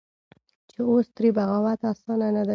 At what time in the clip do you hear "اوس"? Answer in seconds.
0.89-1.07